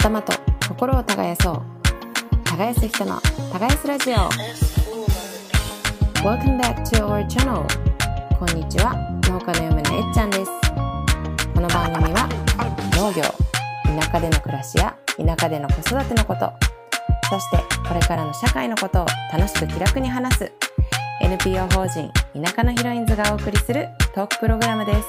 [0.00, 0.32] 頭と
[0.66, 1.62] 心を耕そう。
[2.44, 3.20] 耕す人の
[3.52, 4.14] 耕すラジオ。
[6.24, 7.66] Welcome back to our channel
[8.38, 8.94] こんにちは。
[9.28, 10.50] 農家の嫁のえっちゃんです。
[11.54, 12.26] この番組は
[12.96, 13.22] 農業
[14.00, 16.50] 田舎での暮らしや田舎での子育てのこと。
[17.28, 20.52] そしてこれからの社会のことを楽しく気楽に話す
[21.20, 22.10] NPO 法人
[22.42, 25.08] 田舎のヒロインズがお送りするトークプログラムです。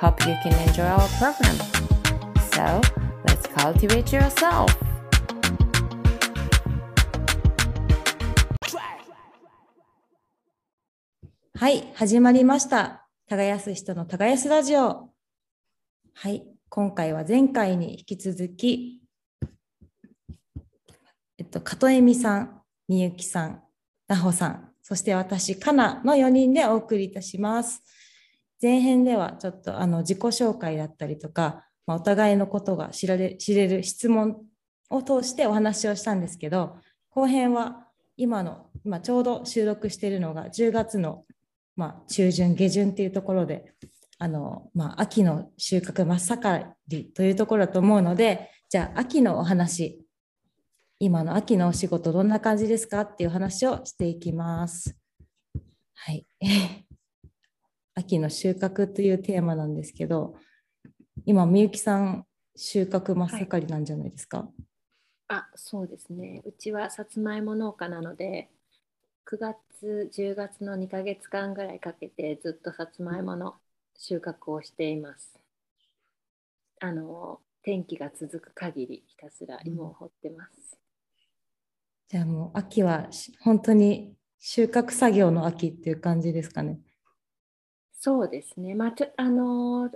[0.00, 1.58] Hope you can enjoy our program
[2.52, 4.66] So let's cultivate yourself
[11.56, 13.08] はい、始まりました。
[13.26, 15.08] 耕す人の耕すラジオ。
[16.12, 19.00] はい、今回は前回に引き続き、
[21.38, 23.62] えっと、加藤恵美さん、みゆきさん、
[24.08, 27.82] なほさん、そして私、かなの4人でお送りいたします。
[28.60, 34.42] 前編ではちょっとあの自己紹介だったりとか、まあ、お互いのことが知られ知れる質問
[34.90, 36.76] を通してお話をしたんですけど、
[37.10, 41.24] 後編は今の、今ちょうど収録しているのが10月の
[41.76, 43.72] まあ、中旬下旬っていうところで
[44.18, 50.00] あの、まあ、秋の収穫真っ盛りというところだと思うのでじゃあ秋のお話
[51.00, 54.96] 今の秋のお仕事どんな感じですかっていう話をしていきます。
[55.94, 56.26] はい、
[57.94, 60.36] 秋の収穫というテーマなんですけど
[61.26, 64.48] 今みゆきさん収穫真っ盛りなんじゃないですか、
[65.28, 66.42] あそうですね。
[66.46, 68.50] うちはさつまいも農家なので
[69.24, 73.56] 9月10月の2ヶ月間ぐらいかけてずっとさつまいもの
[73.98, 75.38] 収穫をしています。
[76.80, 80.78] あの天気が続く限りひたすら芋を掘ってます、
[82.08, 86.78] じゃあもう秋はし本当に収穫作業の秋っていう感じですかね？
[87.92, 88.74] そうですね。
[88.74, 89.90] まあちょあの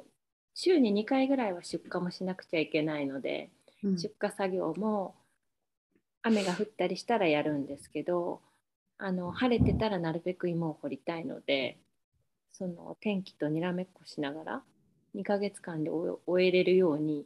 [0.61, 5.15] 週に2回ぐらいは出荷もしなくちゃいけないので、出荷作業も
[6.23, 8.41] 雨が降ったりしたらやるんですけど
[8.99, 11.79] あの晴れてたらなるべく芋を掘りたいので
[12.51, 14.63] その天気とにらめっこしながら
[15.15, 17.25] 2ヶ月間で終え終えれるように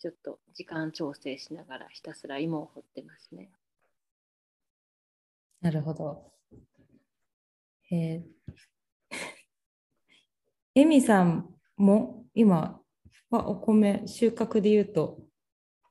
[0.00, 3.50] ちょっと時間調整しながらひたすら芋を掘ってますね。
[5.60, 6.32] なるほど。
[7.92, 8.22] えー、
[10.74, 12.78] エミさんも今
[13.30, 15.18] はお米収穫で言うと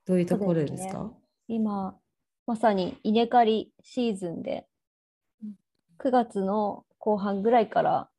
[0.05, 0.93] どういうところですか？
[0.93, 1.15] そう
[1.49, 1.97] 今
[2.45, 4.65] まさに稲刈りシーズンで
[5.99, 8.09] 9月の後半ぐらいから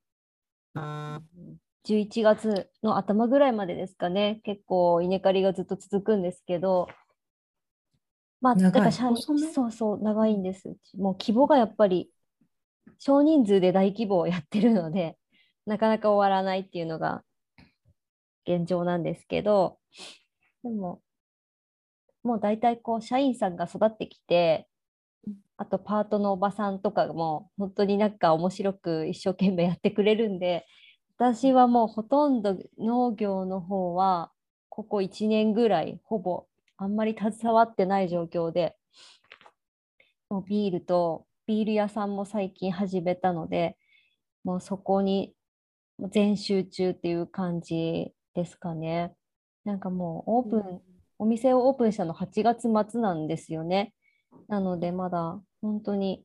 [1.87, 4.43] 11月の頭ぐらいまでですかね。
[4.45, 6.87] 結構稲刈りがずっと続くんですけど
[8.43, 8.83] まあだ長い。
[8.83, 10.77] からそうそう長いんです。
[10.99, 12.11] もう規模がやっぱり
[12.99, 15.17] 少人数で大規模をやってるので
[15.65, 17.23] なかなか終わらないっていうのが
[18.49, 19.79] 現状なんですけど
[20.65, 21.03] でも
[22.23, 24.67] もう大体こう社員さんが育ってきて
[25.57, 30.67] あとパートのおばさんとかも本当になんか面白く一生懸命やってくれるんで
[31.19, 34.31] 私はもうほとんど農業の方は
[34.69, 38.77] ここ1年ぐらいほぼあんまり携わってない状況で
[40.31, 43.77] もうビールとビール屋さんも最近始めたので
[44.45, 45.35] もうそこに
[46.13, 49.13] 全集中っていう感じですかね。
[49.65, 50.81] なんかもうオープン、
[51.19, 53.93] お店をオープンしたの8月末なんですよね。
[54.47, 56.23] なのでまだ本当に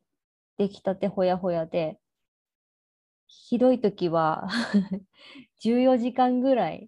[0.60, 1.98] 出来たてほやほやで、
[3.26, 4.48] ひどい時は
[5.66, 6.88] 14時間ぐらい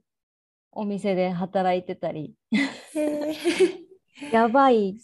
[0.71, 2.35] お店で働いてたり、
[4.31, 4.99] やばい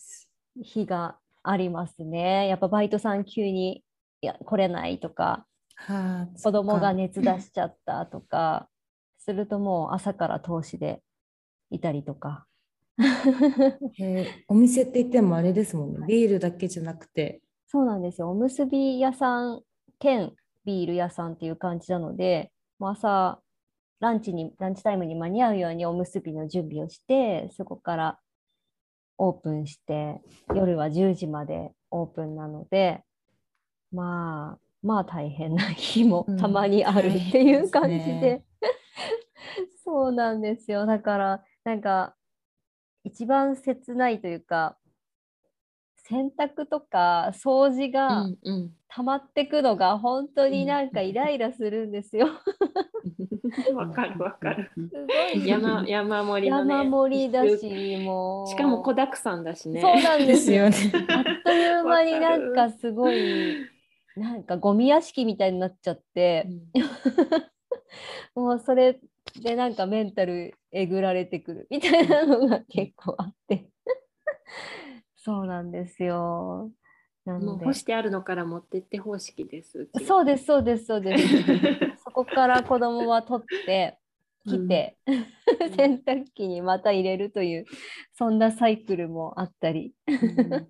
[0.61, 2.47] 日がありますね。
[2.47, 3.83] やっぱバイトさん急に
[4.21, 7.07] いや来れないとか、はあ、子供がね。
[7.07, 8.69] 熱出しちゃったとか、
[9.23, 11.01] するともう朝から投資で
[11.69, 12.45] いたりとか。
[13.99, 16.05] えーお店って言ってもあれですもんね。
[16.07, 17.41] ビールだけじゃなくて。
[17.67, 18.29] そうなんですよ。
[18.29, 19.61] おむすび屋さん
[19.99, 20.33] 兼
[20.65, 23.39] ビール屋さんっていう感じなので、もう朝、
[23.99, 28.19] ランチに、ランチタイムに間に合うようにおむすびの準備をして、そこから
[29.17, 30.21] オープンして、
[30.55, 33.03] 夜は10時までオープンなので、
[33.91, 38.45] まあ、まあ大変な日もうんたまにあるっていう感じで、ですね
[39.83, 40.85] そうなんですよ。
[40.85, 42.15] だから、なんか、
[43.03, 44.77] 一番切ないというか、
[46.11, 48.25] 洗濯とか掃除うが
[48.89, 52.27] 溜まってくのが本当になんかイライラするんですよ。
[53.73, 54.69] わかるわかる。
[54.75, 56.73] すごい山山盛りのね。
[56.75, 58.47] 山盛りだし、もう。
[58.47, 59.79] しかも子だくさんだしね。
[59.79, 60.65] そうなんでですすよ。
[60.65, 60.75] よね。
[61.09, 63.55] あっという間になんかすごい、
[64.17, 66.83] なんかゴミ屋敷みたいになっちゃって、うん
[68.43, 68.99] もうそれ
[69.39, 73.69] でなんかメンタルえぐられてくるみたいなのが結構あって
[75.15, 76.71] そうなんですよ。
[77.25, 79.89] なので干してあるのから持ってって方式です。
[80.05, 81.27] そうですそうですそうです。
[82.03, 83.99] そこから子供は取って
[84.45, 84.97] 来て、
[85.75, 87.65] 洗濯機にまた入れるという
[88.13, 89.93] そんなサイクルもあったり。
[90.07, 90.67] うん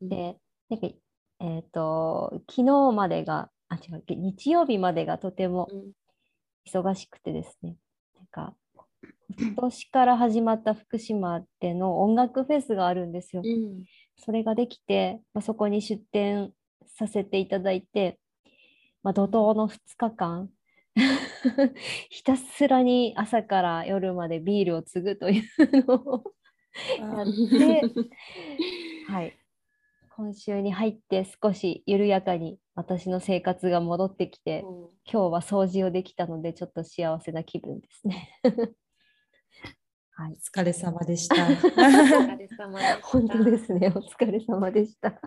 [0.08, 0.38] で、
[0.68, 0.88] なんか
[1.40, 5.92] えっ、と昨日までがあ違う日曜日までがとてもうん
[6.68, 7.76] 忙しくてですね。
[8.16, 8.54] なんか
[9.38, 13.42] 今年から始まった福島での音楽フェスがあるんですよ。
[13.44, 13.84] うん
[14.18, 16.52] それができて、まあ、そこに出展
[16.96, 18.18] させていただいて、
[19.02, 20.50] まあ、怒涛の2日間
[22.10, 26.32] ひたすらに朝から夜までビールを継ぐというのを
[26.98, 27.82] やって、
[29.06, 29.38] はい、
[30.18, 38.28] 今週に入って少し緩やかに私の生活が戻ってきて、うん今日は掃除をできたのでちょっと幸せな気分ですね。
[40.10, 41.36] はいお、疲れ様でした。
[41.36, 42.68] お疲れ様でした
[43.00, 43.90] 本当ですね。
[43.94, 45.18] お疲れ様でした。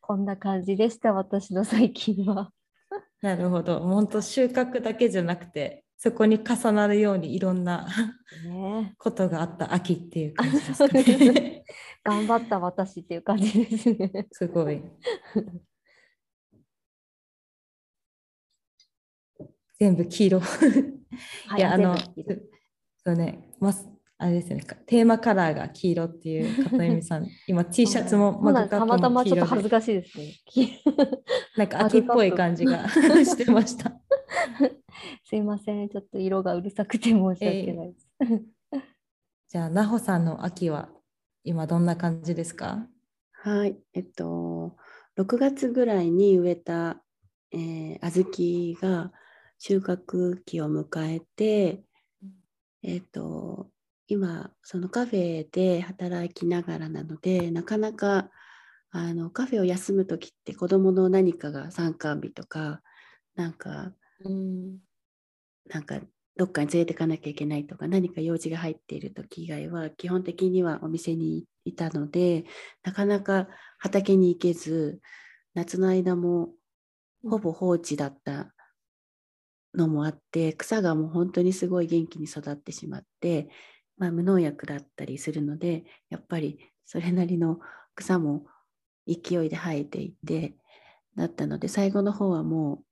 [0.00, 2.52] こんな感じでした、私の最近は。
[3.22, 3.80] なるほど。
[3.80, 7.88] 本当収穫だけじゃなくて、そこに重なるようにいろんな
[8.44, 11.64] ねことがあった秋っていう感じですかねね。
[12.04, 14.28] 頑張った私っていう感じですね。
[14.30, 14.80] すごい。
[19.80, 20.40] 全部黄色。
[20.40, 22.36] はいや、あの、全部黄色
[23.04, 23.97] そうね、ます。
[24.20, 28.78] あれですよね、かテーマカラーが黄色っていう片弓さん、 今 T シャツもそうなんです。
[28.78, 30.34] たまたまちょっと恥ずかかしいですね。
[30.44, 30.68] 黄
[31.56, 34.00] なんか秋っぽい感じが してました。
[35.24, 38.08] すいません、ちょっと色がうるさくて申し訳ないです。
[39.48, 40.90] じゃあ、なほさんの秋は
[41.44, 42.88] 今どんな感じですか？
[43.32, 44.76] はい、えっと、
[45.16, 47.02] 6月ぐらいに植えた、
[47.52, 49.12] えー小豆が
[49.58, 50.86] 収穫期を迎
[51.16, 51.84] えて、
[52.82, 53.70] えっと、
[54.08, 58.30] 今、そのカフェで働きながらなので、なかなか
[58.90, 62.82] あのカフェを休む時って子どもの何かが参観日とか、
[63.36, 63.92] なんか、
[64.24, 64.78] うん。
[65.68, 66.00] なんか
[66.36, 72.44] どっかに連れてかなきゃいけないとか何か用事が入っている時以外は基本的にはお店にいたので
[72.84, 75.00] なかなか畑に行けず
[75.54, 76.50] 夏の間も
[77.28, 78.54] ほぼ放置だった
[79.74, 83.48] のもあって草がもう本当にすごい元気に育ってしまって、
[83.98, 87.60] まあ、無農薬だったりするのでやっぱりそれなりの
[87.94, 88.46] 草も
[89.06, 90.54] 勢いで生えていて
[91.16, 92.82] だったので最後の方はも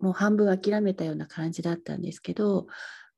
[0.00, 2.66] うもう半分諦めたような感じだったんですけど、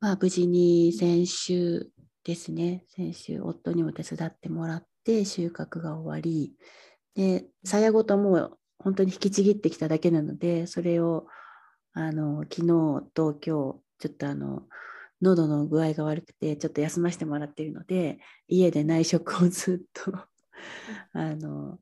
[0.00, 1.88] まあ、無事に先週
[2.25, 6.52] ですね先週夫にも手伝ってもらって収穫が終わり
[7.14, 11.26] でさやごともう本当に引きちぎってきただけなのでそれを
[11.94, 12.67] あの昨日
[13.14, 13.76] と今日ちょ
[14.08, 14.64] っとあの
[15.20, 18.19] 喉の具合が悪くてちょっと休ませてもらっているので
[18.49, 20.12] 家で内食をずっと
[21.12, 21.78] あの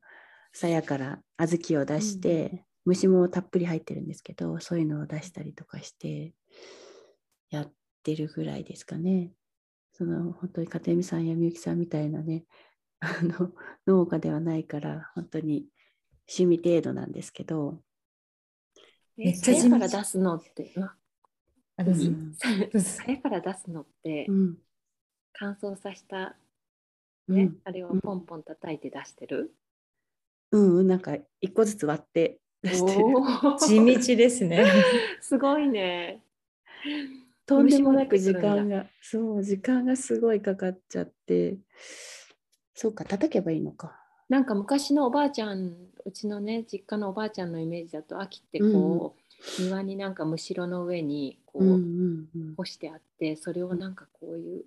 [0.51, 6.33] さやから小豆を出して、虫もたっぷり入ってるんですけどそういうのを出したりとかして
[7.49, 9.31] やってるぐらいですかね。
[9.93, 12.45] その本当に片見さんやみゆきさんみたいなね
[12.99, 13.53] あの
[13.85, 15.67] 農家ではないから本当に
[16.27, 17.81] 趣味程度なんですけど、
[19.17, 20.73] えめっちゃから出すのって、
[21.77, 22.35] うわあですうん
[22.81, 24.57] 鞘から出すのってうん
[25.33, 26.35] 乾燥させた、
[27.27, 29.53] ねうんあれをポンポン叩いて出してる。
[30.51, 33.03] うんうん、なんか一個ずつ割って出してる。
[33.59, 34.63] 地道ですね。
[35.21, 36.21] すごいね。
[37.45, 41.57] とんでもなく時間が、そう、時間がすごいかかっちゃって、
[42.75, 43.99] そうか、叩けばいいのか。
[44.29, 45.75] なんか昔のおばあちゃん
[46.05, 49.22] うちのね実家のおばあちゃんのイメージだと秋ってこう、
[49.59, 52.55] 庭になんかむしろの上にこう、うんうんうん。
[52.55, 54.65] 干してあってそれをなんかこういう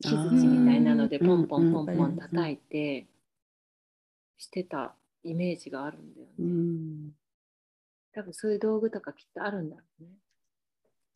[0.00, 3.06] 木槌みたいなのでポンポンポンポン叩いて
[4.38, 6.48] してたイメージがあるんだようね。
[6.48, 7.10] ん、
[8.12, 10.10] 多分そういう道具とかきっとあるんだろうね。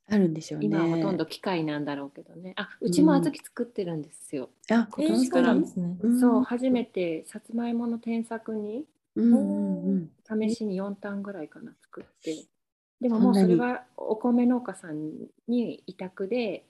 [0.09, 0.66] あるんでしょうね。
[0.66, 2.52] 今はほとんど機械なんだろうけどね。
[2.56, 4.50] あうちも小豆作ってるんですよ。
[4.71, 5.97] あ、今年からなんですね。
[6.00, 8.85] うんそう初めてさつまいもの添削に
[9.16, 10.49] うんうんうん。
[10.50, 12.37] 試しに4単ぐらいかな作って
[13.00, 15.11] でももうそれはお米農家さん
[15.49, 16.65] に委託で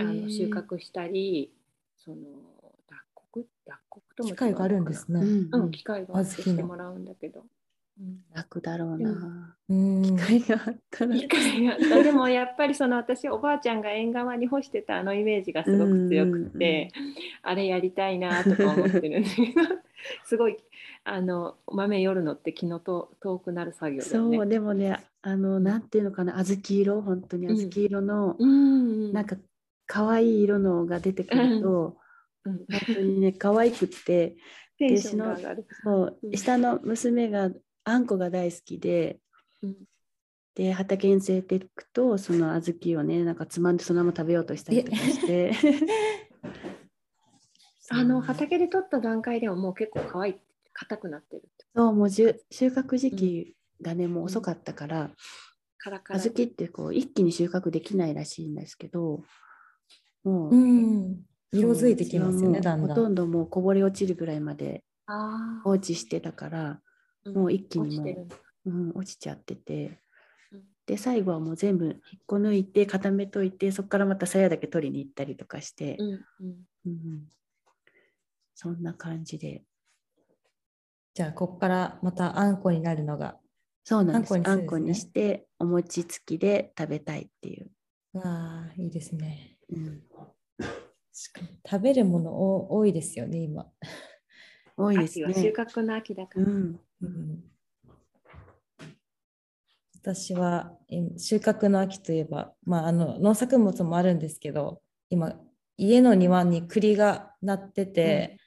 [0.00, 1.52] あの収穫したり
[1.98, 2.16] その
[2.88, 3.46] 脱穀？
[3.66, 5.26] 脱穀とも違う機会があるんですね、ね。
[5.52, 7.40] うんうん、機械があってしてもらうんだけど。
[7.40, 7.46] うん
[8.34, 9.56] 楽だろうな。
[9.68, 10.16] うん。
[10.16, 11.16] 機会があったら。
[11.16, 12.02] 機会があった。
[12.02, 16.90] でもやっぱりその私おばあちゃんが縁側に干してたあのイメージがすごく強くて、
[17.42, 19.60] あれやりたいなとか思ってるんだけど
[20.24, 20.56] すごい
[21.04, 24.36] あの豆よるのって気のと遠くなる作業だよね。
[24.36, 28.54] そうでもねあのなんていうのかな小豆色本当に小豆色の、うんう
[29.08, 29.36] ん、なんか
[29.86, 31.96] 可愛い色のが出てくると、
[32.44, 34.36] うん、本当にね可愛くって
[34.78, 35.66] テンションが上がる。
[35.84, 36.36] そううん。
[36.36, 37.50] 下の娘が
[37.84, 39.18] あんこが大好きで
[39.62, 39.76] うん。
[40.54, 45.52] で畑に連れていくとその小豆をねなんかつまんでそのまま食べようとしたりとかして。
[47.88, 50.34] あの畑で取った段階ではもう結構可愛い
[50.72, 55.10] 硬くなってるってそうもう収穫時期がね、もう遅かったから
[55.76, 59.22] カラカラ小豆ってこう一気に収穫できないらしいんですけど
[60.24, 61.20] もう、うん、
[61.52, 62.88] 色づいてきますよね、だんだん。
[62.88, 66.76] ほとんどもうこぼれ落ちるぐらいまであ放置してたから、ー
[67.26, 68.28] もう一気にも
[68.64, 69.98] ううん、落ちちゃってて。
[70.52, 70.62] うん。
[70.86, 76.66] で最後はもう全部引っこ抜いて固めといてそこからまた鞘だけ取りに行ったりとかして、うんうん。
[76.86, 77.28] うん
[78.54, 79.64] そんな感じで。
[81.14, 83.36] じゃあ、ここからまたあんこになるのが。
[83.84, 84.34] そうなんです。
[84.34, 84.62] あんこにね。
[84.62, 87.70] あんこにしてお餅つきで食べたいっていう、
[88.12, 89.56] わあ、いいですね。
[89.68, 90.02] うん、
[91.68, 93.66] 食べるものお多いですよね、今。
[94.76, 95.52] 多いです秋は収ね。
[95.56, 96.46] 穫の秋だから。
[96.46, 97.44] うん、うん。
[100.02, 104.80] 私はえ収穫の秋といえば、まあ、あの農作物もあるんですけど
[105.10, 105.34] 今
[105.76, 108.38] 家の庭に栗がなってて、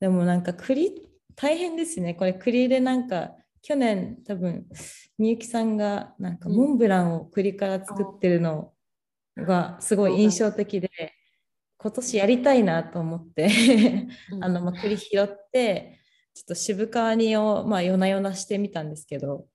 [0.00, 1.02] でもなんか栗
[1.34, 2.14] 大変ですね。
[2.14, 4.66] これ栗でなんか去年多分
[5.18, 6.56] みゆきさんがなんかうん。
[6.56, 8.72] モンブランを栗から作ってるの
[9.36, 10.90] がすごい印象的で、
[11.78, 13.48] 今年やりたいなと思って
[14.32, 14.44] うん。
[14.44, 15.97] あの、まあ、栗拾って
[16.38, 19.46] ちょっと渋皮煮を、まあ、夜な夜なしてみたんですけど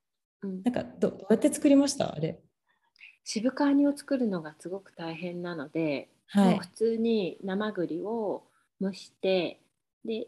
[0.41, 0.63] うん。
[0.63, 2.13] なんかどどうやって作りました？
[2.13, 2.41] あれ。
[3.23, 6.59] 渋皮煮を作るのがすごく大変なので、はい。
[6.59, 8.43] 普通に生栗を
[8.81, 9.61] 蒸して
[10.03, 10.27] で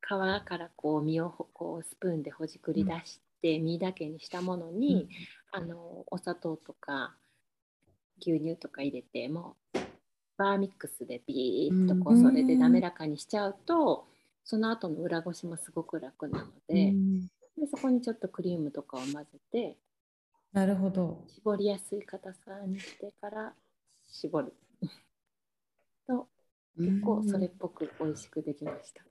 [0.00, 0.18] 皮か
[0.58, 5.08] らこう身をほこうスプーンでほじくり出して、身だけにしたものに、
[5.52, 7.14] あのお砂糖とか
[8.20, 9.78] 牛乳とか入れてもう
[10.36, 12.22] バーミックスでビーッとこううん。
[12.22, 14.08] それで滑らかにしちゃうと、
[14.44, 17.20] その後の裏ごしもすごく楽なので,、うん。
[17.56, 19.76] でそこにちょっとクリームとかを混ぜて
[20.52, 21.24] なるほど。
[21.28, 23.54] 絞りやすい硬さにしてから
[24.10, 24.52] 絞る。
[26.06, 26.28] と
[26.76, 29.02] 結構それっぽく美味しくできました。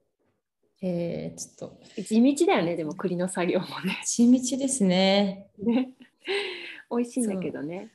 [0.83, 2.03] えー、ちょっと。
[2.03, 4.01] 地道だよねでも栗の作業もね。
[4.05, 5.49] 地道ですね。
[5.57, 5.95] ね。
[6.91, 7.91] 美味しいんだけどね。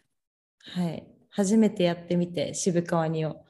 [0.59, 1.07] はい。
[1.31, 3.45] 初めてやってみて渋皮煮を。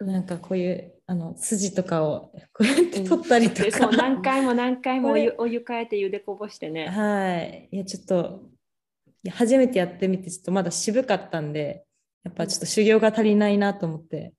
[0.00, 6.86] なんかこういうあの筋とかを こうやって取ったりとでか、そう何回も何回もお湯こお湯変えて茹でこぼしてね。
[6.86, 7.68] はい。
[7.72, 8.44] いや、ちょっと、
[9.30, 11.86] 初めてやってみて、ちょっとまだ渋かったんで、
[12.24, 14.34] やっぱちょっと修行が足りないなと思って。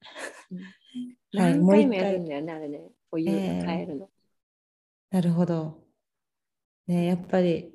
[1.33, 4.09] はい何回回もやるんだよねあれねお湯変えるの。
[5.09, 5.83] なるほど。
[6.85, 7.73] ね、やっぱり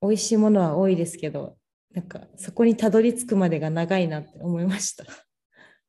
[0.00, 1.58] 美味しいものは多いですけど、
[1.92, 5.04] なんかそこにたどり着くまでが長いなって思いました。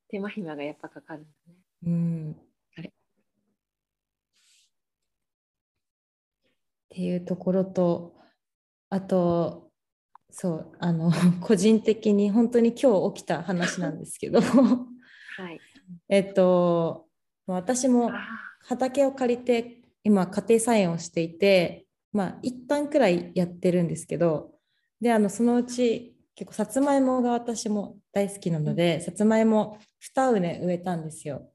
[0.09, 1.60] 手間暇がやっぱかかるんだね。
[1.85, 2.35] うん。
[2.77, 2.91] あれっ
[6.89, 8.15] ていうところと、
[8.89, 9.71] あと、
[10.29, 11.11] そう、あの、
[11.41, 15.59] 個人的に本当に今日起きた話なんですけど、はい。
[16.09, 17.07] えっと、
[17.47, 24.51] 私もあ畑を借りて今家庭菜園をしていてまあ一旦くらいやってるんですけど
[24.99, 29.77] であのそのうち結構さつまいもが私も大好きなので、さつまいも
[30.15, 31.50] 2畝植えたんですよ。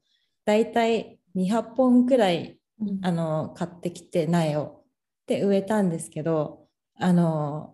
[0.47, 2.99] だいたい200本くらいうん。
[3.01, 4.83] あの買ってきて苗を。
[5.25, 7.73] で植えたんですけどあの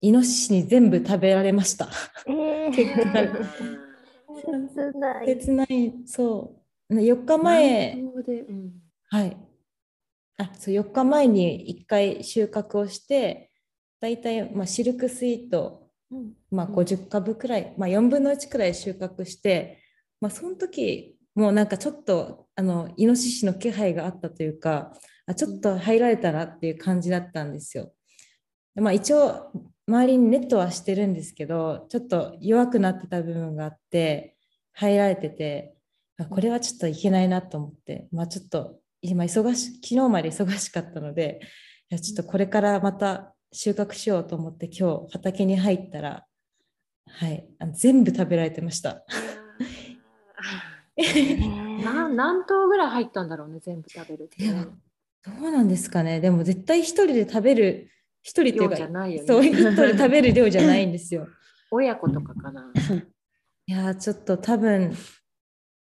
[0.00, 1.90] イノシシに全部食べられました。
[2.26, 5.26] え 結果ー切ない。
[5.26, 5.94] 切ない。
[6.06, 6.94] そう。
[6.94, 7.94] 4日前。
[7.98, 8.72] うん。
[9.10, 9.36] はい。
[10.38, 13.50] あ、そう、4日前に1回収穫をして、
[14.00, 16.32] だいたい、まあ、シルクスイート、うん。
[16.50, 19.82] まあ、うん50株くらい、まあ、4分の1くらい収穫して、
[20.20, 24.92] まあ、その時、もうなんかちょっと、あの、イノシシの気配があったというか、
[25.26, 27.92] あちょっと入られたらっていう感じだったんですよ。
[28.74, 29.52] まあ、一応、
[29.86, 34.36] 周りにネットはしてるんですけど、ちょっと弱くなってた部分があって、
[34.72, 35.76] 入られてて、
[36.28, 41.40] これはちょっといけないなと思って、まあ、ちょっと今忙し昨日まで忙しかったので
[41.90, 46.26] いやちょっとこれからまた収穫しようと思って今日畑に入ったら、
[47.06, 49.04] はい、あの全部食べられてました。
[51.84, 57.90] な何頭ぐらい入ったんだろうね全部食べるってどうなんですかねでも絶対一人で食べる
[58.22, 61.26] 一人っていう量じゃか、ないよねそう、一人食べる量じゃないんですよ。
[61.70, 62.72] 親子とかかな。
[63.66, 64.94] いやー、ちょっと多分、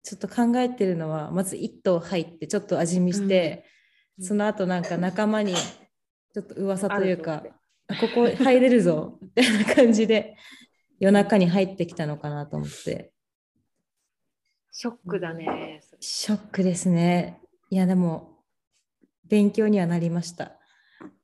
[0.03, 3.77] ちょっと考えてるのは、まず一頭入って、ちょっと味見して、うん
[4.19, 7.43] その後なんか仲間に、ちょっと噂というか
[7.87, 10.35] ここ入れるぞ、みたいな感じで、
[10.99, 13.11] 夜中に入ってきたのかなと思って。
[14.79, 15.81] ショックだね。
[15.99, 17.41] ショックですね。
[17.71, 18.43] いや、でも、
[19.27, 20.51] 勉強にはなりました。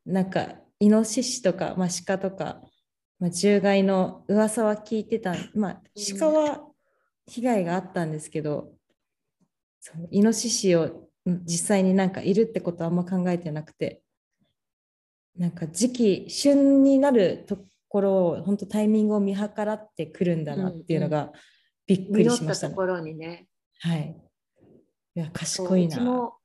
[0.07, 2.63] なんか、イノシシとか、まあ、鹿とか、
[3.19, 5.35] まあ、獣害の噂は聞いてた。
[5.53, 6.67] まあ、うん鹿は
[7.27, 8.73] 被害があったんですけど、
[9.81, 14.01] そうイノシシをうん実際になんかいるってことはあんま考えてなくて、
[15.37, 21.31] なんか時期、旬になるところを、本当タイミングを見計らってくるんだなっていうのが
[21.87, 22.69] びっくりしましたね。
[22.69, 23.47] たところにね。
[23.79, 24.15] はい。
[25.15, 25.95] いや、賢いうな。
[25.95, 26.37] ちも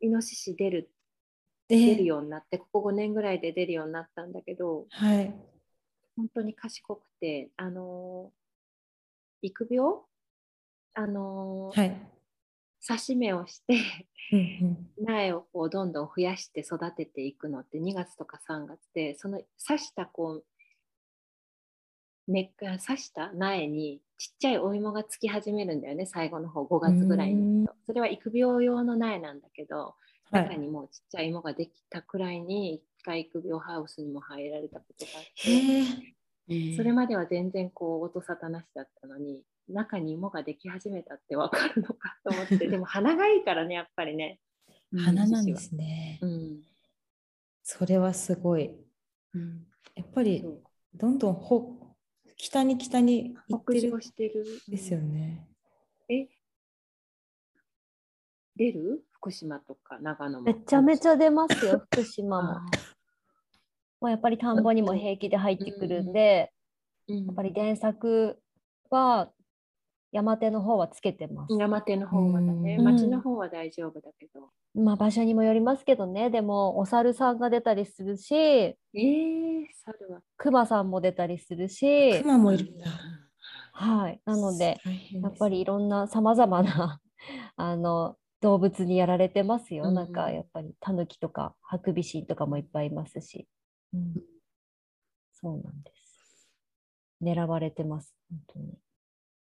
[0.00, 0.90] イノシシ出る
[1.68, 5.34] で出るようになって、ここ5年ぐらいで出るようになったんだけど、はい。
[6.16, 8.36] 本当に賢くて、あのー
[9.42, 10.06] 育苗？
[10.94, 12.16] あのーはい。
[12.86, 13.74] 刺し目をして
[14.32, 20.44] うん苗をこうどんどん増やして育てていくのって2月とか3月でその刺したこう
[22.28, 29.94] 根っから刺した苗にちっちゃいお芋がつき始めるんだよね最後の方5月ぐらいにそれは育苗用の苗なんだけど
[30.30, 30.58] 中い。
[30.58, 36.16] にもうちっちゃい芋ができたくらいに一回育苗ハウスにも入られたことがあって。
[36.76, 42.56] それまでは全然こう音沙汰なしだったのに中に芋ができ始めたってわかるのかと思って。
[42.70, 44.38] でも鼻がいいからねやっぱりね、
[44.96, 46.20] 花なんですね。
[46.22, 46.62] うん、
[47.64, 48.70] それはすごい。
[49.34, 49.66] うん。
[49.96, 50.44] やっぱり
[50.94, 51.75] どんどんほ
[52.36, 54.44] 北に北に行って北る上してる。
[54.68, 55.46] ですよね。
[56.08, 56.28] え？
[58.56, 59.04] 出る？
[59.12, 60.44] 福島とか長野も。
[60.44, 62.50] めちゃめちゃ出ますよ、 福島も。
[62.50, 62.62] あ
[64.00, 68.40] まあ、やっぱり田んぼにも平気で入ってくるんで、ーうんやっぱり電作
[68.90, 69.32] は
[70.12, 71.54] 山手の方はつけてます。
[71.58, 82.86] 山手の方はだねうん町の方は大丈夫だけど、まあ場所にもよりますけどね、でもお猿さんが出たりするし、えー、猿は熊さんも出たりするし、熊もいるんだ。
[83.72, 84.20] はい。
[84.24, 87.00] なので、ですやっぱりいろんなさまざまな
[87.56, 89.88] あの動物にやられてますよ。
[89.88, 93.46] うんなんかやっぱりタヌキとかハクビシンとかもいっぱいいますし。
[93.92, 94.14] うん、
[95.32, 96.50] そうなんです。
[97.20, 98.78] 狙われてます、本当に。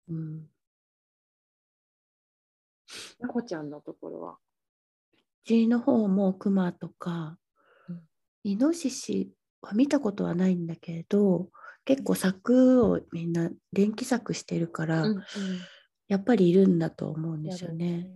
[0.09, 0.53] うん
[3.20, 4.37] なこちゃんのところはう
[5.46, 7.38] ちの方もクマとか、
[7.88, 8.00] うん
[8.46, 11.48] イノシシは見たことはないんだけれど
[11.87, 15.24] 結構柵をみんな電気柵してるから、うんうん
[16.09, 18.07] やっぱりいるんだと思うんですよね。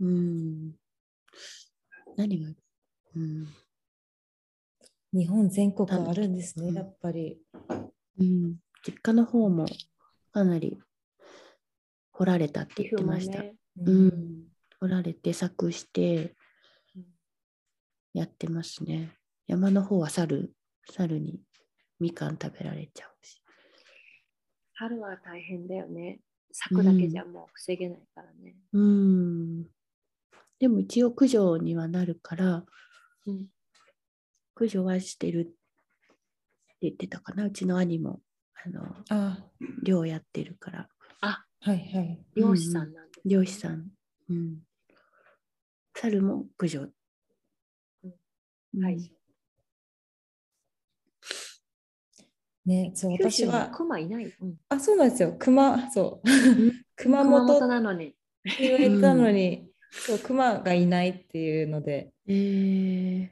[0.00, 0.72] うん。
[2.16, 2.50] 何が、
[3.14, 3.46] うん、
[5.12, 7.38] 日本全国あるんですね、うんやっぱり。
[8.18, 8.56] うん。
[8.84, 9.66] 実家の方も
[10.32, 10.78] かなり
[12.12, 13.42] 掘られたって言ってました。
[13.42, 13.54] ね
[13.86, 14.48] うん。
[14.80, 16.34] 掘られて柵して
[16.94, 17.04] うん
[18.14, 19.12] やってますね。
[19.46, 20.54] 山の方は猿、
[20.90, 21.40] 猿に
[22.00, 23.40] みかん食べられちゃうし。
[24.74, 26.20] 春は大変だよね
[26.52, 29.64] 咲くだけじゃもう防げないからね、うん。
[30.60, 32.64] でも一応駆除にはなるから、
[33.26, 33.46] うん
[34.54, 35.52] 駆除はしてるって
[36.82, 37.44] 言ってたかな。
[37.44, 38.20] うちの兄も、
[38.66, 39.44] あの、あ
[39.84, 40.88] 漁やってるから。
[41.20, 42.18] はいはい。
[42.34, 43.90] 漁師さんなんです、漁師さん。
[44.28, 44.58] うん。
[45.94, 46.82] 猿も駆除。
[48.04, 48.08] う
[48.78, 49.12] んはい
[52.68, 55.34] ね、そう、私は、クマいない、うん、あ、そうなんですよ。
[55.38, 56.28] 熊、そう。
[56.96, 58.14] 熊熊本なのに
[58.58, 63.30] 言われたのに、そう、熊がいないっていうので、えー、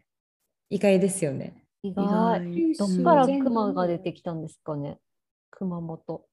[0.71, 1.67] 意外ですよね。
[1.83, 2.75] 意意外。
[2.75, 2.97] 外。
[2.97, 4.99] どっからクマが出てきたんですかね。
[5.51, 6.27] 熊本。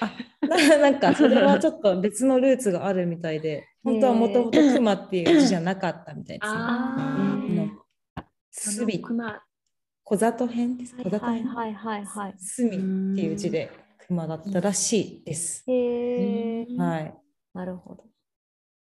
[0.00, 0.27] な
[0.80, 6.52] なんか、それはちょっと別のルーツがあるみたいで、 本当はもともと熊っていう字じゃなかったみたいです
[7.52, 7.72] ね。
[8.50, 9.00] すび、
[10.04, 10.94] 小里編です。
[10.96, 11.46] はい小里編。
[11.46, 12.34] はいはいはいはい。
[12.38, 12.80] すみっ
[13.16, 13.70] ていう字で
[14.06, 15.64] 熊だったらしいです。
[15.66, 17.14] へえ、はい。
[17.54, 18.04] なるほど。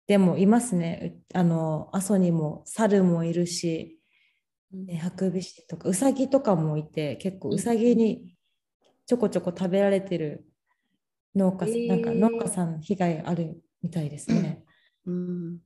[0.07, 1.21] でもいますね。
[1.33, 3.99] うあの、阿蘇にも猿もいるし、
[4.71, 8.35] ねハクビシンとかウサギとかもいて、結構ウサギに
[9.05, 10.45] ちょこちょこ食べられてる
[11.37, 14.63] 農家なんか農家さん被害あるみたいですね。
[15.05, 15.59] うん。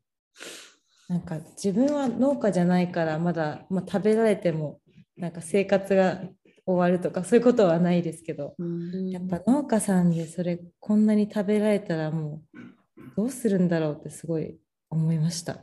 [1.08, 4.80] なんか自分は農家じゃないからまだ、まあ、食べられても
[5.18, 6.22] なんか生活が
[6.66, 9.10] 終わるとかそういうことはないですけど、うん。
[9.10, 14.58] やっぱ農家さんでそれこんなに食べられたらもうどうするんだろうってすごい
[14.90, 15.58] 思いました。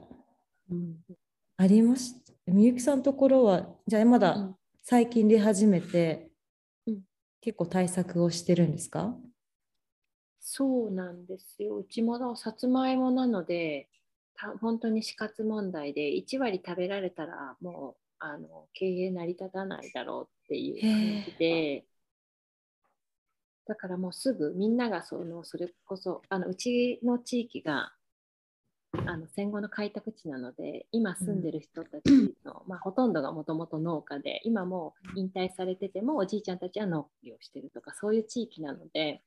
[0.70, 0.96] うん
[1.56, 2.32] ありました？
[2.52, 6.30] みゆきさんのところはじゃあまだうん最近出始めて、
[6.86, 6.98] うん
[7.40, 9.14] 結構対策をしてるんですか？
[10.50, 11.76] そうなんですよ。
[11.76, 13.86] うちもさつまいもなので、
[14.34, 21.84] た本当に死活問題で、1割食べられたらもうあの経営成り立たないだろうっていう感じで、
[23.66, 27.92] だからもうすぐみんながそのそれこそあのうちの地域が
[29.06, 39.20] あの戦後の開拓地なので今住んでる人たちの、まあ、ほとんどがもともと農家で今もう引退されててもおじいちゃんたちは農業してるとかそういう地域なので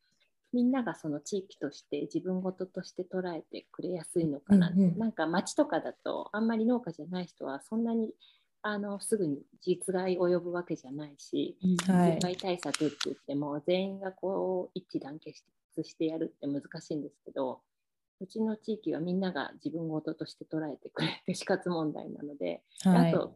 [0.53, 4.67] みんながその地域として自分事として捉えてくれやすいのかな。
[4.67, 4.97] って、うんうん。
[4.97, 8.13] なんか町とかだとあんまり農家じゃない人はそんなに
[8.61, 12.15] あのすぐに実害及ぶわけじゃないし、はい。
[12.15, 15.43] 実害対策って言っても全員がこう一致団結
[15.83, 17.61] してやるって難しいんですけど
[18.19, 23.13] うちの地域はみんなが自分事として捉えてくれて死活問題なので、はい。
[23.13, 23.33] あと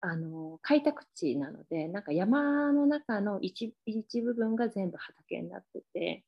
[0.00, 6.24] あの開拓地なのでなんか山の中の一一部分が全部畑になってて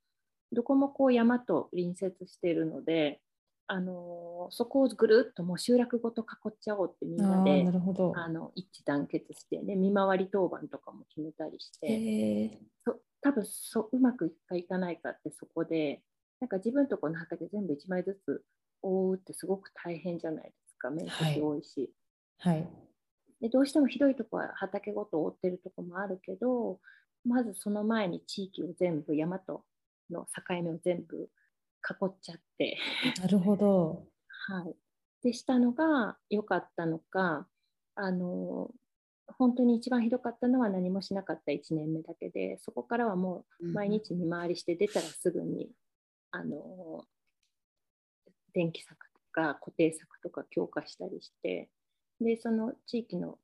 [0.52, 3.20] どこもこう山と隣接しているので
[3.68, 7.64] あのそこをぐるっともう集落ごと囲っちゃおうってみんなで。
[8.16, 12.58] あの一致団結して、ね、見回り当番とかも決めたりして。
[13.22, 16.02] 多分そううまくいくかいかないかってそこで
[16.40, 18.42] なんか自分とこの畑全部1枚ずつ
[18.82, 21.92] 覆うってすごく大変じゃないですか面積多いし、
[22.38, 22.66] はい。
[23.40, 26.78] でどうしてもひどいとこは畑ごと覆ってるとこもあるけど
[27.24, 29.64] まずその前に地域を全部山と
[30.10, 31.28] の境目を全部
[31.88, 32.76] 囲っちゃって、
[33.20, 34.06] なるほど。
[34.48, 34.76] はい、
[35.22, 37.46] でしたのが良かったのか
[37.94, 38.72] あの
[39.26, 45.70] 本当に一番ひどかったのは何もしなかった1年目だけでそこからはもう毎日見回りして出たらすぐに、
[46.30, 47.04] あの
[48.52, 51.70] 電気柵とか固定柵とか強化したりして
[52.20, 53.38] でその地域の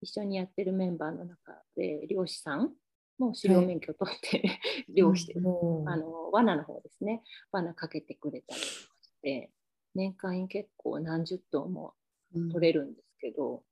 [0.00, 2.72] 一緒にやってるメンバーの中で漁師さん
[3.18, 7.22] も狩猟免許取って、 漁してうあの罠の方ですね。
[7.52, 8.88] 罠かけてくれたりし
[9.22, 9.52] て
[9.94, 11.94] 年間結構何十頭も
[12.32, 13.62] 取れるんですけど、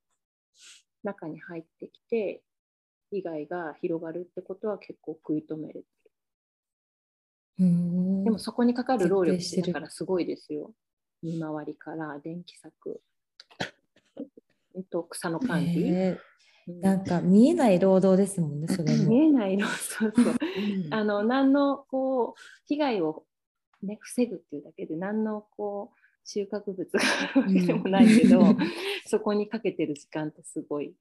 [1.03, 2.43] 中に入ってきて
[3.09, 5.85] 被害が広がるってことは結構食い止めれてる。
[8.23, 10.73] でもそこにかかる労力だからすごいですよ。
[11.21, 13.01] 見回りから電気柵、
[14.81, 15.87] うんと草の管理。
[15.87, 16.19] へーうん
[16.79, 19.13] なんか見えない労働ですもんね、それ見も。
[19.17, 20.35] えないの、そうそう。
[20.91, 23.25] あの何のこう被害を、
[23.81, 28.41] ね、防ぐっていうだけで何のこう収穫物があるわけでもないけど、
[29.07, 30.95] そこにかけてる時間ってすごい。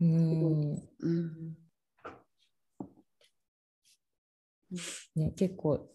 [0.00, 1.58] うんうん
[5.16, 5.88] ね、結構、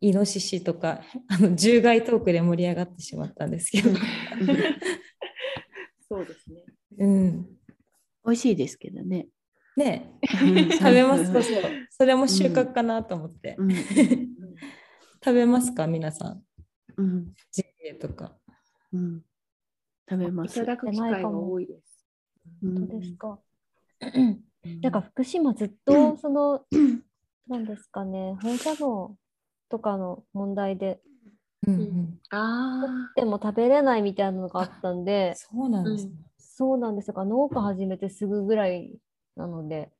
[0.00, 3.90] イノシシとか、 あの獣害トークで盛り上がってしまったんですけど、
[6.08, 6.64] そうですね。
[6.98, 7.46] うん。
[8.24, 9.28] 美味しいですけどね。
[9.76, 11.62] ね食 食べますそうそう。
[11.90, 13.56] それも収穫かなと思って。
[13.58, 13.70] うん
[15.24, 16.44] 食べますか、皆さん。
[16.96, 18.36] うんジビエとか。
[18.92, 19.24] うん
[20.08, 20.56] 食べます。
[20.56, 22.06] いただく機会が多いです。
[22.62, 23.40] うん本当ですか？
[24.82, 26.64] なんか福島ずっとその、
[27.48, 29.16] なんですかね、放射能
[29.68, 31.00] とかの問題で、
[31.66, 32.18] うんうん。
[32.30, 36.12] あでも食べれないみたいなのがあったんで、そうなんですね。
[36.38, 38.98] そうなんですが、農家始めてすぐぐらい
[39.36, 39.90] なので、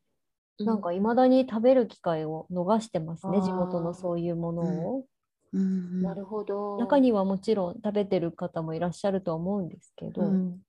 [0.61, 5.07] あ、なんかいまだに食べる機会を逃してますね、地元のそういうものを。
[5.53, 6.03] うん。
[6.03, 6.79] なるほど。
[6.79, 10.61] 中にはもちろん食べてる方もいらっしゃるとは思うんですけど、うん。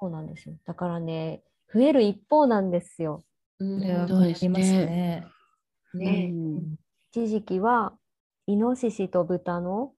[0.00, 0.54] そうなんですよ。
[0.64, 3.24] だからね、増える一方なんですよ。
[3.58, 5.26] うん、ねありますね。
[5.94, 6.30] ね。
[6.32, 6.76] うん
[7.16, 7.94] 一時期は、
[8.46, 9.94] イノシシと豚の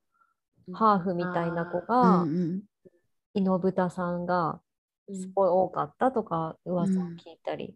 [0.72, 2.62] ハーフみたいな子うが、んうん。
[3.35, 4.61] イノブタさんが
[5.09, 7.74] うんすごい多かったとか噂をうん聞いたり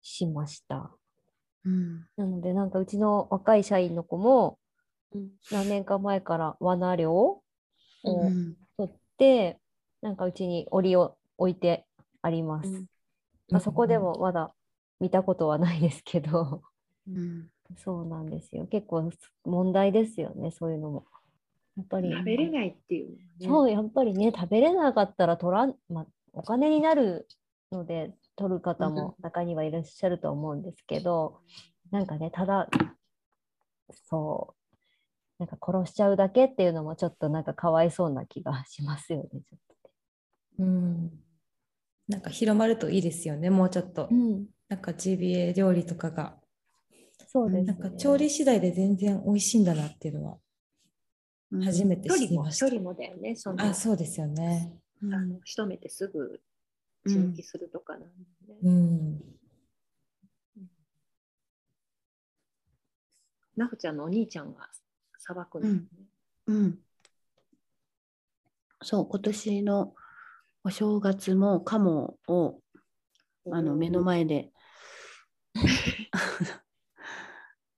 [0.00, 0.92] しました。
[1.64, 2.06] うん。
[2.16, 4.60] なので、なんかうちの若い社員の子も
[5.12, 5.30] うん。
[5.50, 7.42] 何年か前から罠漁を
[8.04, 8.56] うん。
[8.76, 9.58] 取って、
[10.02, 11.84] なんかうちに檻を置いて
[12.22, 12.68] あります。
[12.68, 12.86] うん。
[13.50, 14.54] まあ、そこでもまだ
[15.00, 16.62] 見たことはないですけど、
[17.08, 18.66] うんそうなんですよ。
[18.66, 19.10] 結構
[19.44, 21.04] 問題ですよね、そういうのも。
[21.76, 22.10] やっぱり。
[22.10, 23.46] 食べれないっていうね。
[23.46, 27.28] そう、やっぱりね、食べれなかったら取らん、まあ、お金になる
[27.72, 31.40] ので、取る方も中にはいらっしゃると思うんですけど、
[31.90, 32.68] なんかね、ただ、
[34.08, 34.66] そう、
[35.38, 39.90] なんか殺しちゃうだけっていうのもちょっとなんかかわいそうな気がしますよね、ちょっと
[40.58, 41.10] うん。
[42.08, 44.08] なんか広まるといいですよね、もうちょっと。
[44.10, 46.38] うん、なんかジビエ料理とかが。
[47.36, 47.66] そうです、ね。
[47.66, 50.38] なんか調理次第で全然美味しいんだなっていうのは
[51.52, 52.66] うん初めて知りました。
[52.66, 53.36] 処理もだよね。
[53.36, 54.72] そのあ、そうですよね。
[55.02, 56.40] あの仕留めてすぐ
[57.06, 58.02] 血抜きするとかなん
[58.46, 59.20] で、ねうん。
[63.54, 64.68] なほちゃんのお兄ちゃんが
[65.18, 65.80] さばくのね、
[66.46, 66.78] うん。
[68.82, 69.94] そう、今年の
[70.64, 72.60] お正月も鴨を
[73.52, 74.50] あの目の前で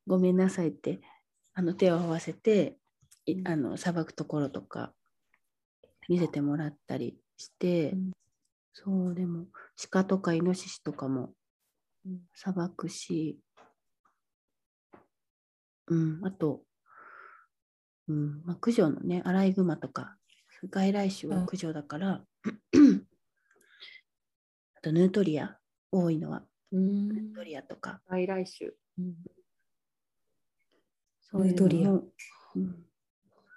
[0.09, 1.01] ごめんなさいって
[1.53, 2.79] あの手を合わせて
[3.27, 4.95] いあのさばくところとか
[6.09, 8.11] 見せてもらったりして、うん。
[8.73, 9.45] そうでも
[9.91, 11.35] 鹿とかイノシシとかも
[12.07, 12.21] うん。
[12.35, 13.39] さばくし、
[15.89, 16.63] うん、あと、
[18.09, 20.17] うんまあ、駆除のねアライグマとか
[20.71, 22.25] 外来種は駆除だから、あ
[24.81, 25.59] とヌートリア
[25.93, 26.45] 多いのは。
[26.73, 27.09] うん。
[27.09, 28.01] ヌートリアとか。
[28.09, 29.15] 外来種、うん
[31.31, 31.91] そういうヌートリア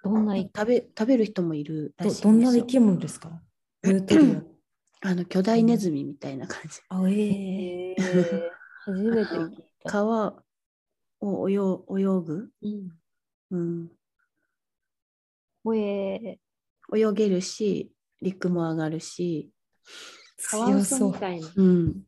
[0.04, 3.40] どんな食べ食べる人もいるらしいどどんな生よき物ですか？
[3.82, 4.36] ヌートリ
[5.04, 6.80] あの巨大ネズミみたいな感じ。
[6.88, 6.96] ア。
[7.02, 8.42] あ、えー
[8.84, 9.90] 初めて聞いた。
[9.90, 10.42] 川
[11.20, 11.56] を泳泳
[12.20, 12.90] ぐ、うん
[13.52, 13.90] うん、
[15.62, 16.40] ほえ
[16.92, 19.50] 泳げるし陸も上がるし、
[20.36, 21.18] 強そうみ。
[21.20, 21.48] たいな。
[21.54, 22.02] うん、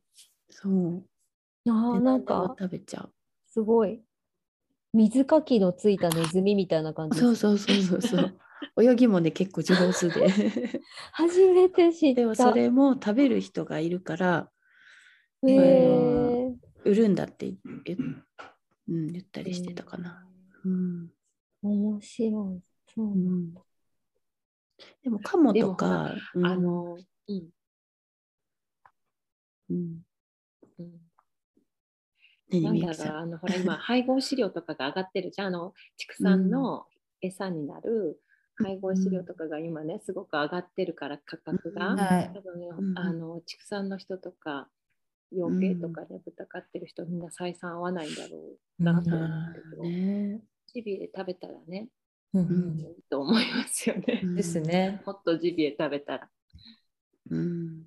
[0.51, 3.13] そうー、あなんか食べちゃう。
[3.47, 4.03] すごい。
[4.95, 7.19] 水かきのついたネズミみたいな感じ。
[7.19, 8.39] そうそうそうそうそう。
[8.83, 10.29] 泳ぎもね結構上手で。
[11.13, 12.21] 初めて知った。
[12.23, 14.51] でもそれも食べる人がいるから
[15.43, 16.55] へー
[16.85, 17.53] 売るんだって
[17.85, 17.97] 言,、
[18.89, 20.25] うん、言ったりしてたかな。
[20.65, 21.11] うん
[21.63, 22.63] 面白い。
[22.95, 23.55] そううなんん、
[25.03, 26.97] でもカモとか、うんあの、
[27.29, 27.49] うん
[29.71, 30.03] うん、
[30.79, 31.04] うん何
[32.61, 33.17] なんだろう。
[33.17, 36.87] あのほら今配合飼料とかが上がってるじゃんあの畜産の
[37.21, 38.21] 餌になる
[38.57, 44.69] 配合飼料とかが今ねすごく上がってるから価格が、うんはい多分ね、うんあの畜産の人とか
[45.33, 48.39] 養鶏とかね、豚飼ってる人みんな採算合わないんだろ
[48.79, 50.41] うなと思あうけど、ーね
[50.73, 51.89] ジビエ食べたらね、
[52.33, 54.21] うんうんいいと思いますよね。
[54.23, 55.03] うんですね。
[55.07, 56.29] もっとジビエ食べたら。
[57.31, 57.83] うん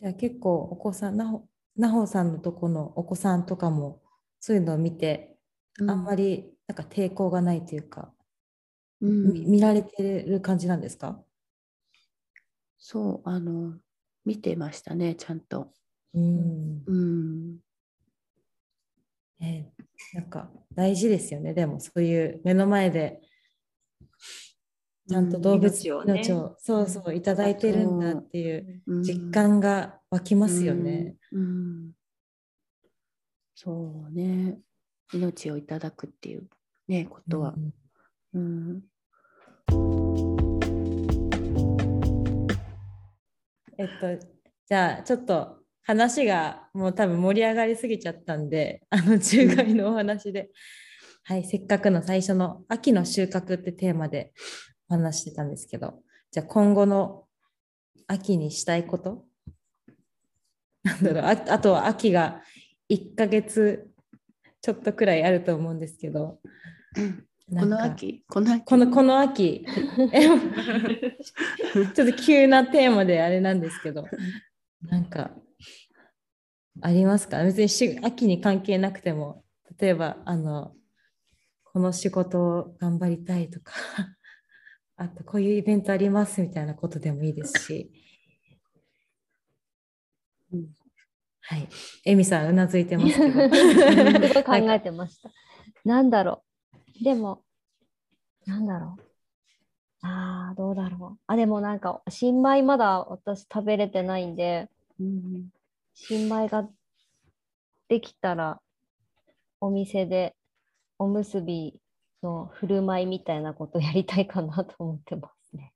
[0.00, 1.44] じゃあ結構お子さん、なほ
[1.76, 4.00] なほさんのとこのお子さんとかも
[4.40, 5.36] そういうのを見て、
[5.86, 8.12] あんまりなんか抵抗がないというか、
[9.00, 11.22] うんみ見られてる感じなんですか？
[12.78, 13.74] そうあの
[14.24, 15.72] 見てましたねちゃんと。
[16.14, 16.82] うん。
[16.86, 17.56] うん
[19.40, 21.54] えーなんか大事ですよね。
[21.54, 23.20] でもそういう目の前で
[25.08, 31.16] ちゃんと動物命をね命をそうそういただいてるんだっていううん実感が湧きますよね。
[31.32, 31.40] うん。
[31.40, 31.90] うん
[33.54, 34.58] そうね。
[35.12, 36.48] 命をいただくっていう
[36.88, 37.54] ね、ことは
[38.34, 38.38] う。
[38.38, 38.82] んうん。
[43.76, 44.26] えっと
[44.66, 50.50] じゃあちょっと話がもう多分盛り上がりすぎちゃったんであの虫害のお話で、
[51.24, 54.32] はいせっかくの最初の秋の収穫ってテーマで
[54.90, 57.24] お話してたんですけどじゃあ今後の
[58.06, 59.24] 秋にしたいこと？
[60.82, 61.22] なんだろう。
[61.24, 62.42] ああとは秋が
[62.90, 63.88] 1ヶ月
[64.60, 66.40] ちょっとくらいあると思うんですけど。
[67.48, 68.64] なこの秋、この秋？
[68.64, 69.64] このこの秋。
[70.12, 70.28] え
[71.94, 74.06] ちょっと急なテーマであれなんですけど。
[74.82, 75.32] なんか
[76.80, 77.42] ありますか？
[77.44, 79.44] 別にし秋に関係なくても。
[79.78, 80.74] 例えばあの
[81.64, 83.72] この仕事を頑張りたいとか
[85.00, 87.90] あとこういうイベントありますみたいなことでもいいですし、
[90.52, 90.66] うん
[91.40, 91.68] はい
[92.04, 93.32] エミさんうなずいてますけど
[94.28, 95.30] すごい考えてました。
[95.86, 96.44] なんだろ
[97.00, 97.02] う。
[97.02, 97.42] でも、
[98.46, 100.06] なんだろう。
[100.06, 101.18] ああ、どうだろう。
[101.26, 104.68] あ、でもなんか、新米まだ私食べれてないんで、
[105.00, 105.48] うん
[105.94, 106.68] 新米が
[107.88, 108.60] できたら、
[109.60, 110.36] お店で
[110.98, 111.80] おむすび
[112.22, 115.72] の振る舞いみたいなことやりたいかなと思ってますね。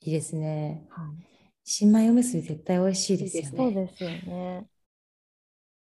[0.00, 1.06] いいですねはい
[1.68, 4.68] 新米おむすび絶対美味しいですよねそうですよね。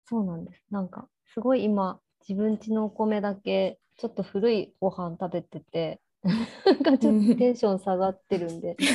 [0.10, 0.64] そうなんです。
[0.72, 6.32] なんか、すごい今、自分家のお米だけ、ちょっと古いご飯食べてて、な
[6.72, 8.78] んかちょっとテンション下がってるんで。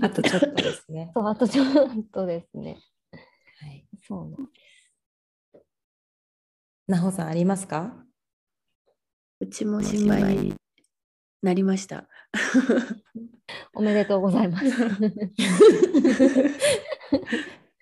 [0.00, 1.66] あとちょっとですねそう、あとちょっ
[2.12, 2.78] とですね。
[3.60, 4.48] はいそうなん
[6.88, 7.94] なほさんありますか？
[9.40, 10.54] うちも新米に
[11.42, 12.08] なりました。
[13.74, 14.66] おめでとうございます。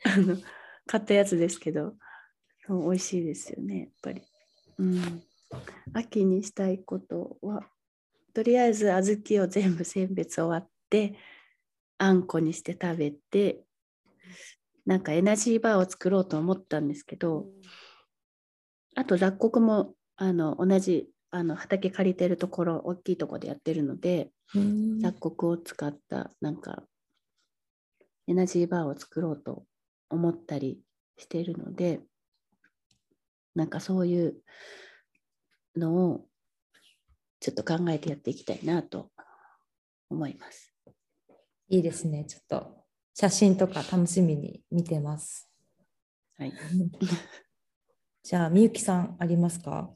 [0.04, 0.36] あの
[0.86, 1.94] 買ったやつですけど、
[2.68, 4.22] 美味しいですよね、やっぱり。
[4.78, 5.22] うん、
[5.94, 7.62] 秋にしたいことは、
[8.34, 11.14] とりあえず小豆を全部選別終わって
[11.96, 13.64] あんこにして食べて
[14.84, 17.46] なんかエナジーバーを作ろうと思ったんですけど
[18.96, 24.30] あと雑穀もあの同じあの畑借りてるところ大きいところでやってるので
[25.00, 26.82] 雑穀を使ったなんか
[28.26, 29.64] エナジーバーを作ろうと
[30.08, 30.80] 思ったり
[31.18, 32.00] しているので
[33.54, 34.36] なんかそういう
[35.76, 36.24] のを
[37.40, 39.10] ちょっと考えてやっていきたいなと
[40.08, 40.72] 思います。
[41.68, 42.24] いいですね。
[42.24, 45.50] ちょっと写真とか楽しみに見てます。
[46.38, 46.52] はい、
[48.26, 49.88] じゃあ、みゆきさんありますか？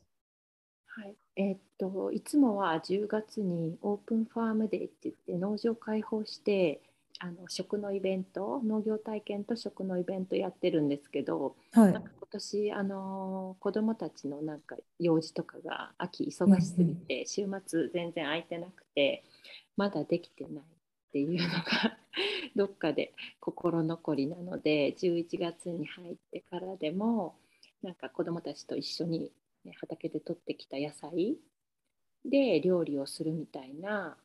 [0.86, 6.80] はい、えーっといつもは10月にオープンファームデーって言って農場開放して
[7.18, 11.92] あの食のイベント農業体験と食のイベントやってるんですけど、はい。
[11.92, 19.24] なんか今年あの子どもたちのなんか用事とかが秋忙しすぎて、週末全然空いてなくて
[19.76, 20.66] まだできてないっ
[21.12, 21.98] ていうのが
[22.54, 27.34] どっかで心残りなので11月に入ってからでも
[27.82, 29.32] なんか子どもたちと一緒に、
[29.64, 31.36] ね、畑で採ってきた野菜
[32.24, 34.16] で料理をするみたいな、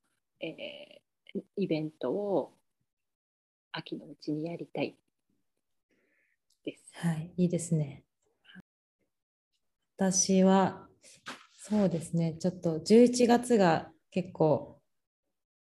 [0.41, 1.05] えー
[1.57, 2.53] イベントを
[3.71, 4.95] 秋のうちにやりたい
[6.63, 6.83] です。
[6.93, 8.03] はい、いいですね。
[9.97, 10.87] 私は、
[11.53, 14.79] そうですね、ちょっと11月が結構、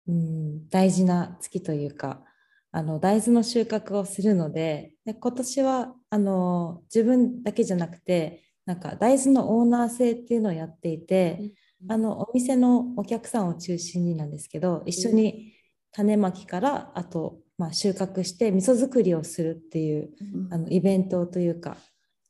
[0.08, 2.24] うん、大事な月というか、
[2.72, 11.50] あの大豆の収穫をするのでで今年はあの自分だけじゃなくてなんか大豆のオーナー制っていうのをやっていて、
[11.88, 15.54] あのお店のお客さんを中心になんですけど一緒に
[15.92, 20.10] 種まきからあと、まあ、収穫して味噌作りをするっていう
[20.50, 21.78] あのイベントというか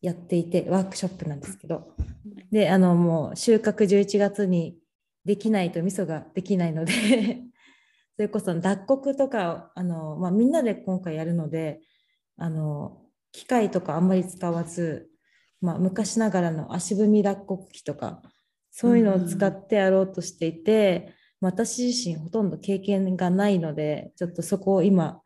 [0.00, 1.92] やっていてワークショップなんですけど。
[2.50, 4.76] であのもう収穫11月に
[5.24, 6.92] できないと味噌ができないので
[8.20, 11.80] それこそ脱穀とかあの、まあ、みんなで今回やるので
[12.36, 12.98] あの
[13.32, 15.08] 機械とかあんまり使わず、
[15.62, 18.20] まあ、昔ながらの足踏み脱穀機とか
[18.70, 25.22] そういうのを使ってやろうとしていて、私自身ほとんど経験がないのでちょっとそこを今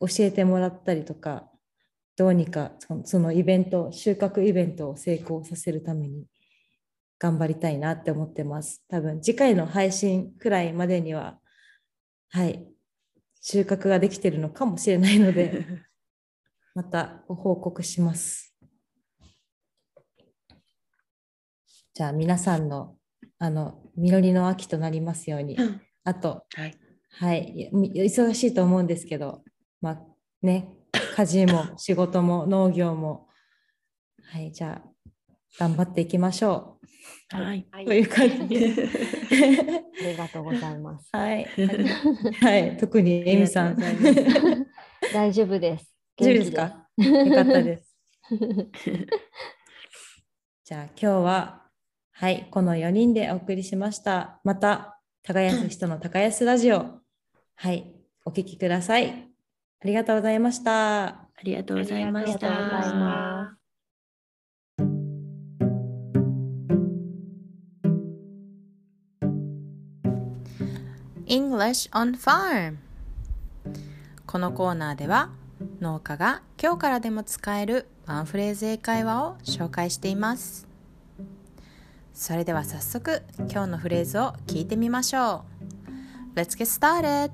[0.00, 1.50] 教えてもらったりとか
[2.16, 6.24] どうにかそのそのイベント収穫イベントを成功させるために
[7.18, 8.82] 頑張りたいなって思ってます。
[8.88, 11.41] 多分次回の配信くらいまでには
[12.34, 12.66] はい。
[13.42, 15.66] 収穫ができてるのかもしれないので
[16.74, 18.56] またご報告します。
[21.92, 22.96] じゃあ皆さんの
[23.38, 25.58] あの実りの秋となりますように。
[26.04, 26.78] あとはい、
[27.10, 29.44] はい、忙しいと思うんですけど、
[29.82, 30.02] まあ
[30.40, 30.74] ね、
[31.14, 33.28] 家事も仕事も農業も、
[34.22, 34.91] はい、じゃあ
[35.58, 36.78] 頑張っていきましょ
[37.30, 38.72] はい、はうという感じで。
[40.00, 41.08] ありがとうございます。
[41.12, 41.46] はい、
[42.40, 43.76] はい、特にエミさん。
[45.12, 45.94] 大丈夫です。
[46.16, 46.88] 大丈夫ですか？
[46.98, 47.96] よかったです。
[50.64, 51.62] じゃあ今日は、
[52.12, 54.40] はい、この4人でお送りしました。
[54.44, 57.00] また、耕す人の耕すラジオ、
[57.56, 59.32] はい、お聞きください。
[59.80, 61.06] ありがとうございました。
[61.06, 63.61] ありがとうございましありがとうございた。
[71.32, 72.76] English on Farm
[74.26, 75.30] このコーナーでは
[75.80, 80.68] 農家が今日からでも使えるワンフレーズ英会話を紹介しています
[82.12, 85.46] それでは早速今日のフレーズを聞いてみましょ
[86.36, 87.30] う Let's get started!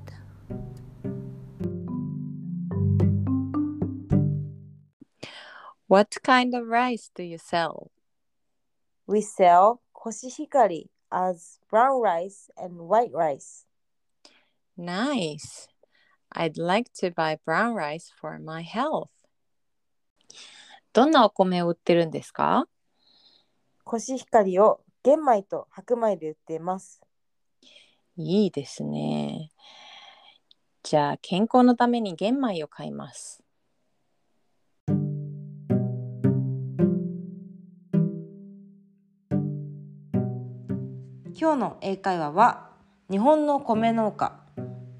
[5.89, 7.89] What kind of rice do you sell?
[9.05, 13.65] We sell koshihikari as brown rice and white rice.
[14.79, 15.67] Nice.
[16.33, 19.09] I'd like to buy brown rice for my health.
[20.93, 22.65] どんなお米を売ってるんですか？
[23.83, 27.01] コシヒカリを玄米と白米で売っています。
[28.15, 29.51] いいですね。
[30.81, 33.43] じゃあ健康のために玄米を買います。
[41.37, 42.69] 今日の英会話は
[43.11, 44.39] 日本の米農家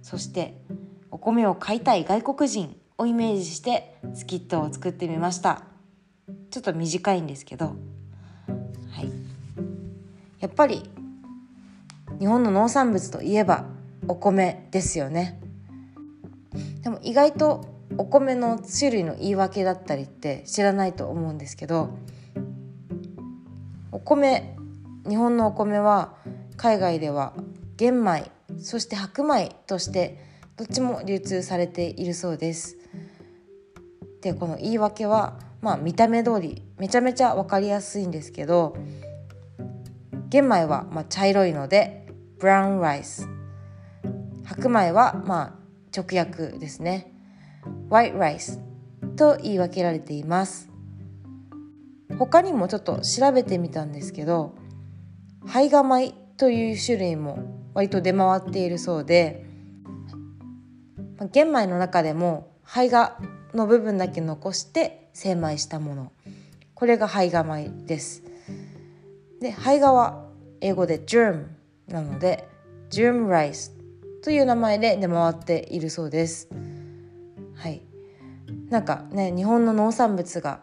[0.10, 0.56] そして
[1.12, 5.66] お米を買いたい外国人をイメージしてスキットを作ってみました。
[6.50, 7.68] ちょっと短いんですけど。
[7.68, 7.74] は
[9.04, 9.12] い。
[10.40, 10.90] やっぱり
[12.18, 13.66] 日本の農産物といえば
[14.08, 15.40] お米ですよね。
[16.82, 17.66] でも意外と
[18.00, 21.92] お米の種類の言い訳だったりって知らないと思うんですけど
[23.92, 24.56] お米
[25.08, 26.16] 日本のお米は
[26.58, 27.34] 海外では
[27.78, 28.32] 玄米
[28.62, 30.18] そして白米として
[30.58, 32.78] どっちも流通されているそうです。
[34.22, 38.76] でこの言い訳はまあ見た目通りめちゃめちゃ分かりやすいんですけど
[40.30, 42.08] 玄米はま茶色いので
[42.38, 43.28] ブラウンライス
[44.44, 45.54] 白米はまあ
[45.96, 47.14] 直訳ですね。
[47.90, 48.60] white rice
[49.16, 50.70] と言い分けられています。
[52.18, 54.56] 他にもちょっと調べてみたんですけど
[55.46, 59.46] 胚芽米という種類も割と出回っているそうで
[61.32, 63.12] 玄米の中でも胚芽
[63.54, 66.12] の部分だけ残して精米したもの。
[66.76, 68.24] これが胚芽米です。
[69.42, 70.26] で胚芽は
[70.62, 71.48] 英語で germ
[71.88, 72.48] なので
[72.90, 73.72] germ rice
[74.24, 76.48] という名前で出回っているそうです。
[77.56, 77.82] はい。
[78.70, 80.62] なんかね日本の農産物が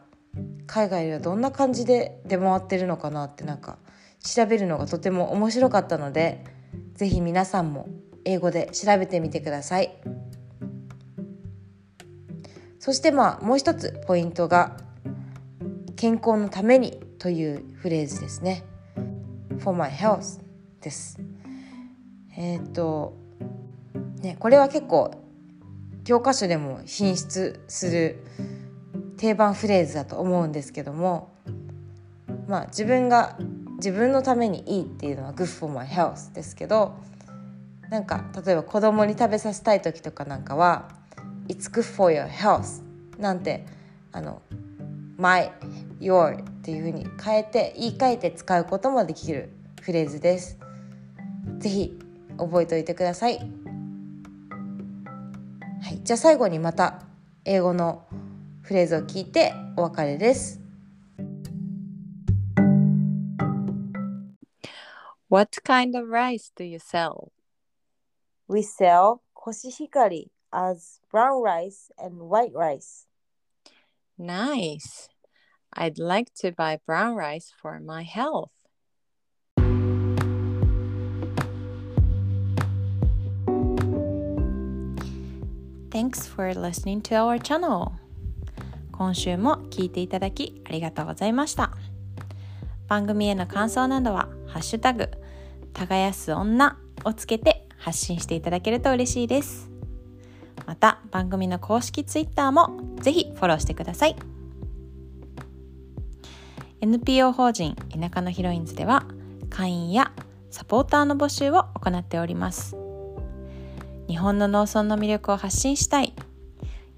[0.67, 3.79] 海外ではどんな感じで出回ってるのかなってなんか
[4.21, 6.45] 調べるのがとても面白かったので
[6.95, 7.89] 是非皆さんも
[8.25, 9.97] 英語で調べてみてください。
[12.79, 14.77] そしてまあもう一つポイントが
[15.97, 18.65] 健康のためにというフレーズですね。
[19.59, 20.41] For my health
[20.81, 21.19] です。
[22.37, 23.17] えっ、と
[24.23, 25.11] ねこれは結構
[26.05, 28.23] 教科書でも品質する
[29.17, 31.35] 定番フレーズだと思うんですけども
[32.47, 33.39] まあ自分が
[33.77, 36.95] 自分のためにいいっていうのは good for my health ですけど
[37.91, 40.89] なんか例えば子供に食べさせたい時とかなんかは
[41.49, 42.83] It's good for your health
[43.19, 43.65] なんて
[44.13, 44.43] あの
[45.19, 45.53] my
[46.01, 49.51] your っていうふうに変えて言い換えて使うこともできる
[49.81, 50.59] フレーズです。
[51.59, 51.99] ぜひ
[52.39, 53.39] 覚えておいてください。
[53.39, 53.45] は
[55.91, 57.03] い、じゃあ最後にまた
[57.45, 58.05] 英語の
[58.63, 60.66] フレーズを聞いてお別れです。
[65.30, 67.32] What kind of rice do you sell?
[68.48, 73.08] We sell コシヒカリ as brown rice and white rice.
[74.20, 75.10] Nice.
[75.74, 78.52] I'd like to buy brown rice for my health.
[85.90, 87.94] Thanks for listening to our channel.
[88.92, 91.72] 今週も聞いていただきありがとうございました。
[92.88, 95.11] 番組への感想などは、 ハッシュタグ、
[95.75, 99.69] 耕す女をつけて発信していただけると嬉しいです。
[100.65, 104.17] また、番組の公式 Twitter もぜひフォローしてください。
[106.81, 109.05] NPO 法人田舎のヒロインズでは
[109.51, 110.11] 会員や
[110.51, 112.79] サポーターの募集を行っております。
[114.09, 116.15] 日本の農村の魅力を発信したい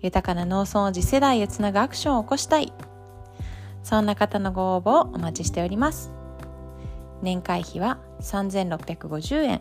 [0.01, 2.73] 豊かな農村を次世代へつなぐアクションを起こしたい
[3.83, 6.13] そんな方のご応募をお待ちしております
[7.23, 9.61] 年会費は3650円。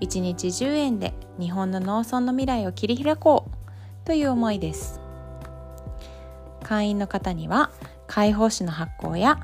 [0.00, 5.00] 1日10円で日本の農村の未来を切り開こうという思いです。
[6.62, 7.70] 会員の方には
[8.06, 9.38] 解放誌の発行や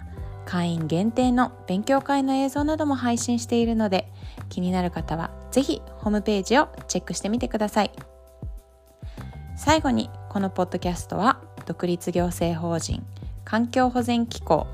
[0.45, 4.11] 会員限定の勉強会の映像なども配信しているので
[4.49, 7.91] 気になる方はぜひホームページをチェックしてみてください。
[9.57, 13.05] 最後にこのポッドキャストは独立行政法人
[13.45, 14.67] 環境保全機構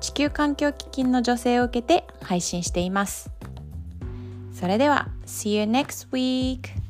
[0.00, 3.30] 地球環境基金の助成を受けて配信しています
[4.52, 6.89] それでは See you next week!